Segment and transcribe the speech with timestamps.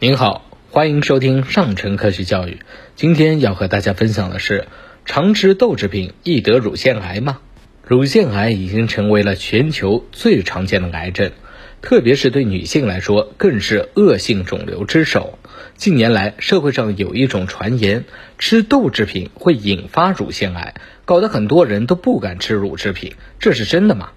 [0.00, 2.58] 您好，欢迎收听上城科学教育。
[2.96, 4.66] 今天要和大家分享的是：
[5.04, 7.38] 常吃豆制品易得乳腺癌吗？
[7.86, 11.30] 乳腺癌已经成为了全球最常见的癌症，
[11.80, 15.38] 特别是对女性来说，更是恶性肿瘤之首。
[15.76, 18.04] 近年来，社会上有一种传言，
[18.36, 20.74] 吃豆制品会引发乳腺癌，
[21.04, 23.14] 搞得很多人都不敢吃乳制品。
[23.38, 24.10] 这是真的吗？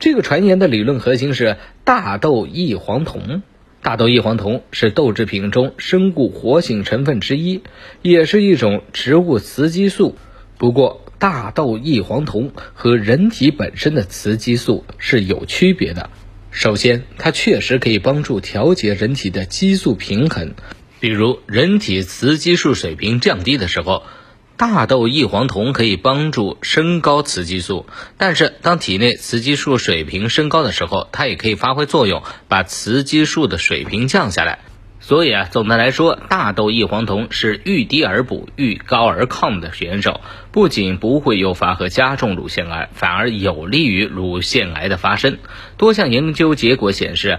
[0.00, 3.42] 这个传言的理论核心是大豆异黄酮。
[3.88, 7.62] 大豆异黄酮是豆制品中生物活性成分之一，
[8.02, 10.14] 也是一种植物雌激素。
[10.58, 16.10] 不过，大豆异黄酮和人体本身的雌激素是有区别的。
[16.50, 20.52] 首先，它确实可以帮助调节人体的激素平衡，
[21.00, 24.02] 比如人体雌激素水平降低的时候。
[24.58, 27.86] 大豆异黄酮可以帮助升高雌激素，
[28.16, 34.58] 但是当体内雌激素水平升高的时候，它也可以发挥作用，把雌激素的水平降下来。
[34.98, 45.38] 所以啊，总的来说，大豆异黄酮是遇低而补、遇高而抗的选手，不仅不会诱发和加重乳腺癌，反而有利于乳腺癌的发生。
[45.76, 47.38] 多项研究结果显示。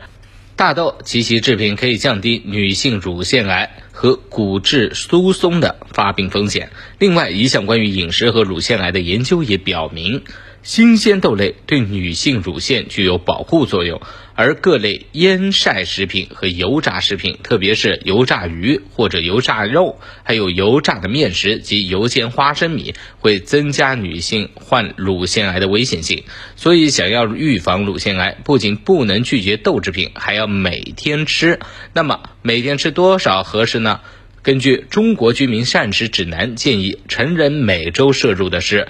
[0.60, 6.70] 大豆及其制品可以降低女性乳腺癌和骨质疏松的发病风险。
[6.98, 10.22] 另外，一项关于饮食和乳腺癌的研究也表明。
[10.62, 14.02] 新鲜豆类对女性乳腺具有保护作用，
[14.36, 26.24] 而各类腌晒食品和油炸食品，特别是油炸鱼或者油炸肉，还有油炸的面食及油煎花生米，会增加女性患乳腺癌的危险性。
[26.58, 31.60] 所以，想要预防乳腺癌，不仅不能拒绝豆制品，还要每天吃。
[31.94, 34.02] 那么，每天吃多少合适呢？
[34.42, 38.88] 根据《中国居民膳食指南》建议，成人每周摄入的是。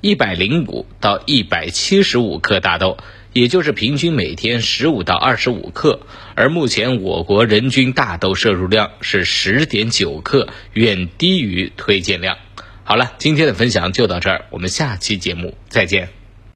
[0.00, 2.98] 一百零五到一百七十五克大豆，
[3.32, 6.00] 也就是平均每天十五到二十五克。
[6.34, 12.38] 而目前我国人均大豆摄入量是十点九克，远低于推荐量。
[12.84, 16.17] 好了，今天的分享就到这儿，我们下期节目再见。